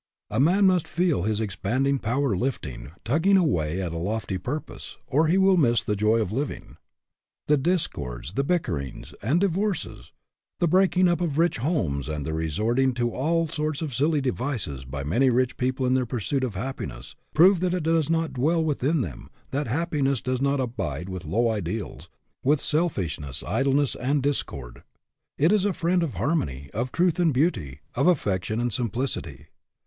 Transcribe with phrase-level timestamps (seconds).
[0.31, 5.27] A man must feel his expanding power lifting, tugging away at a lofty purpose, or
[5.27, 6.77] he will miss the joy of living.
[7.45, 10.11] The discords, the bickerings, and divorces;
[10.59, 14.21] the breaking up of rich homes, and the resort ing to all sorts of silly
[14.21, 18.33] devices by many rich people in their pursuit of happiness, prove that it does not
[18.33, 22.09] dwell within them; that happi ness does not abide with low ideals,
[22.43, 22.89] with sel HAPPY?
[23.05, 23.67] IF NOT, WHY NOT?
[23.67, 24.83] 155 fishness, idleness, and discord.
[25.37, 29.49] It is a friend of harmony; of truth and beauty; of affection and simplicity.